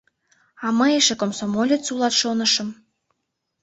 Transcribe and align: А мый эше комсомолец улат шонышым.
А 0.65 0.67
мый 0.77 0.91
эше 0.99 1.15
комсомолец 1.21 1.83
улат 1.93 2.13
шонышым. 2.21 2.69